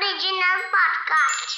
[0.00, 1.52] Original podcast.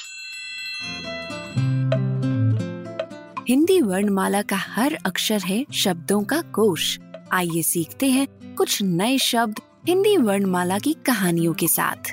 [3.49, 6.99] Hindi वर्णमाला का हर अक्षर है, शब्दों का कोश।
[7.33, 12.11] आइए सीखते हैं कुछ नए शब्द हिंदी वर्णमाला की कहानियों के साथ।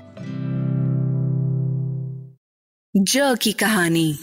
[2.97, 4.19] ज की कहानी।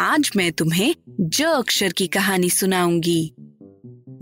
[0.00, 3.34] आज मैं तुम्हें ज अक्षर की कहानी सुनाऊँगी।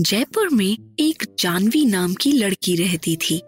[0.01, 3.43] जयपुर में एक जानवी नाम की लड़की रहती थी।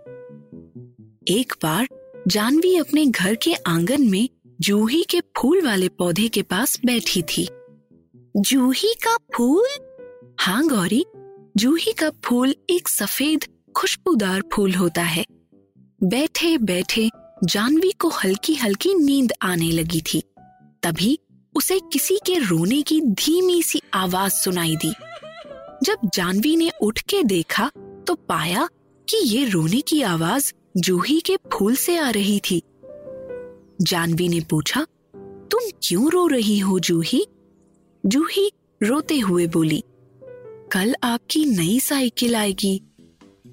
[1.28, 1.88] एक बार
[2.28, 4.28] जानवी अपने घर के आँगन में
[4.60, 7.48] जूही के फूल वाले पौधे के पास बैठी थी।
[8.36, 9.68] जूही का फूल?
[10.40, 11.04] हाँ गौरी।
[11.56, 13.44] जूही का फूल एक सफ़ेद,
[13.76, 15.24] खुशबूदार फूल होता है।
[16.02, 17.10] बैठे बैठे
[17.44, 20.22] जानवी को हल्की हल्की नींद आने लगी थी।
[20.82, 21.18] तभी
[21.56, 24.94] उसे किसी के रोने की धीमी सी आवाज़ सुनाई दी।
[25.82, 27.70] जब जानवी ने उठ के देखा
[28.06, 28.68] तो पाया
[29.08, 32.62] कि ये रोने की आवाज़ जूही के फूल से आ रही थी।
[33.82, 34.84] जानवी ने पूछा,
[35.50, 37.24] तुम क्यों रो रही हो जूही?
[38.04, 39.82] जूही रोते हुए बोली,
[40.72, 42.80] कल आपकी नई साइकिल आएगी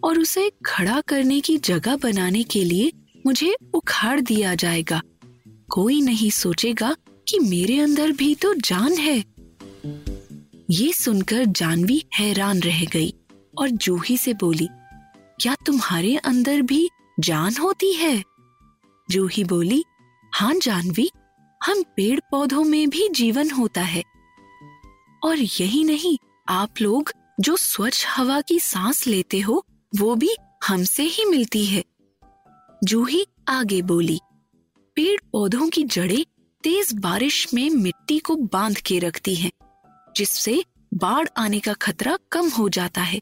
[0.03, 2.91] और उसे खड़ा करने की जगह बनाने के लिए
[3.25, 5.01] मुझे उखाड़ दिया जाएगा।
[5.71, 6.95] कोई नहीं सोचेगा
[7.27, 9.17] कि मेरे अंदर भी तो जान है।
[10.71, 13.13] ये सुनकर जानवी हैरान रह गई
[13.57, 14.67] और जूही से बोली,
[15.39, 16.87] क्या तुम्हारे अंदर भी
[17.19, 18.23] जान होती है।
[19.11, 19.83] जूही बोली
[20.35, 21.09] हाँ जानवी
[21.61, 24.03] हम पेड़ पौधों में भी जीवन होता है।
[25.23, 26.17] और यही नहीं
[26.49, 30.35] आप लोग जो स्वच्छ हवा की सांस लेते हो वो भी
[30.67, 31.83] हमसे ही मिलती है।
[32.83, 34.19] जूही आगे बोली
[34.95, 36.23] पेड़ पौधों की जड़ें
[36.63, 39.51] तेज बारिश में मिट्टी को बाँध के रखती हैं,
[40.15, 40.63] जिससे
[40.93, 43.19] बाढ़ आने का खतरा कम हो जाता है।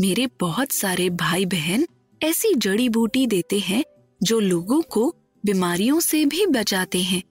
[0.00, 1.86] मेरे बहुत सारे भाई बहन
[2.22, 3.82] ऐसी जड़ी बूटी देते हैं
[4.20, 5.08] जो लोगों को
[5.44, 7.22] बीमारियों से भी बचाते हैं।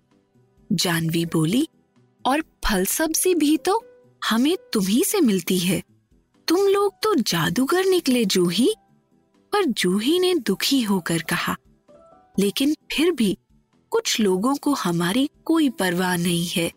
[0.69, 1.67] जानवी बोली,
[2.25, 3.83] और फल सब्ज़ी भी तो
[4.21, 5.81] हमें तुम्ही से मिलती है।
[6.47, 8.73] तुम लोग तो जादूगर निकले जूही
[9.53, 11.55] पर जूही ने दुखी होकर कहा,
[12.35, 13.37] लेकिन फिर भी
[13.91, 16.71] कुछ लोगों को हमारी कोई परवाह नहीं है।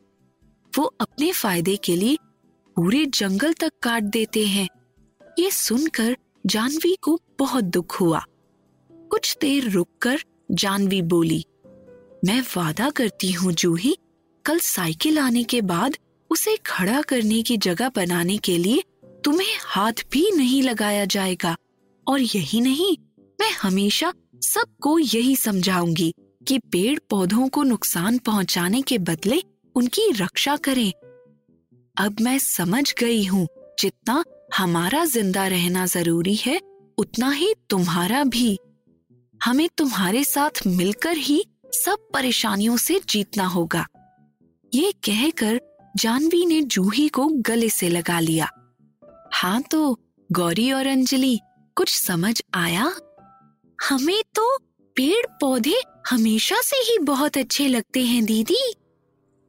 [0.73, 2.17] वो अपने फ़ायदे के लिए
[2.77, 4.69] पूरे जंगल तक काट देते हैं।
[5.39, 8.23] ये सुनकर जानवी को बहुत दुख हुआ।
[9.11, 11.45] कुछ देर रुककर जानवी बोली,
[12.25, 13.97] मैं वादा करती हूँ, जूही।
[14.45, 15.97] कल साइकिल आने के बाद
[16.31, 18.83] उसे खड़ा करने की जगह बनाने के लिए
[19.25, 21.57] तुम्हें हाथ भी नहीं लगाया जाएगा।
[22.07, 22.97] और यही नहीं,
[23.39, 24.13] मैं हमेशा
[24.43, 26.13] सबको यही समझाऊँगी
[26.47, 29.43] कि पेड़ पौधों को नुकसान पहुँचाने के बदले
[29.77, 30.93] उनकी रक्षा करें।
[31.97, 33.47] अब मैं समझ गई हूँ
[33.79, 36.61] जितना हमारा ज़िंदा रहना ज़रूरी है,
[36.99, 38.59] उतना ही तुम्हारा भी।
[39.41, 41.45] हमें तुम्हारे साथ मिलकर ही
[41.75, 43.87] सब परेशानियों से जीतना होगा।
[44.73, 45.61] ये कहकर
[45.97, 48.49] जानवी ने जूही को गले से लगा लिया।
[49.33, 49.99] हाँ तो
[50.31, 51.39] गौरी और अंजलि,
[51.77, 52.93] कुछ समझ आया?
[53.79, 54.57] हमें तो
[54.97, 55.77] पेड़ पौधे
[56.11, 58.75] हमेशा से ही बहुत अच्छे लगते हैं, दीदी।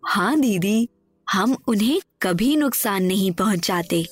[0.03, 0.87] हाँ दीदी,
[1.27, 4.05] हम उन्हें कभी नुकसान नहीं पहुंचाते।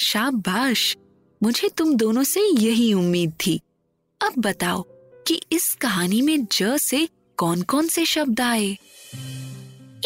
[0.00, 0.96] शाबाश।
[1.42, 3.60] मुझे तुम दोनों से यही उम्मीद थी।
[4.22, 4.84] अब बताओ
[5.26, 8.78] कि इस कहानी में ज से कौन कौन से शब्द आए?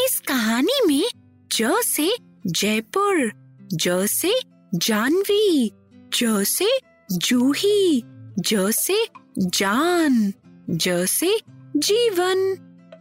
[0.04, 1.04] इस कहानी में
[1.52, 2.16] ज से
[2.46, 3.32] जयपुर,
[3.72, 4.40] ज से
[4.74, 5.72] जानवी,
[6.14, 6.68] ज से
[7.12, 8.02] जूही,
[8.38, 9.06] ज से
[9.38, 10.32] जान,
[10.70, 11.40] ज से
[11.76, 12.56] जीवन,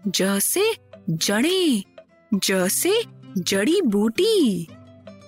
[0.07, 0.75] ज से
[1.09, 1.83] जड़े,
[2.33, 3.03] ज से
[3.37, 4.63] जड़ी बूटी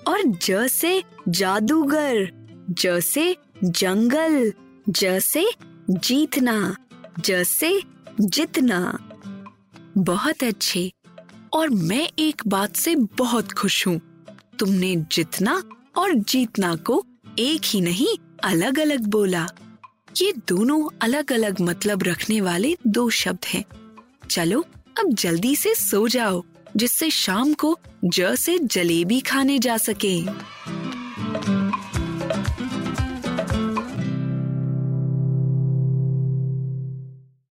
[0.08, 2.32] और ज से जादूगर,
[2.70, 4.54] जैसे जंगल,
[4.90, 5.50] जैसे
[5.90, 6.76] जीतना,
[7.20, 7.82] जैसे
[8.22, 9.10] जितना।
[9.98, 10.92] बहुत अच्छे।
[11.54, 14.26] और मैं एक बात से बहुत खुश हूँ।
[14.60, 15.64] तुमने जितना
[15.98, 17.06] और जीतना को
[17.40, 19.48] एक ही नहीं अलग अलग बोला।
[20.22, 23.64] ये दोनों अलग अलग मतलब रखने वाले दो शब्द हैं।
[24.30, 24.62] चलो,
[25.00, 26.44] अब जल्दी से सो जाओ,
[26.78, 30.24] जिससे शाम को ज से जलेबी खाने जा सके।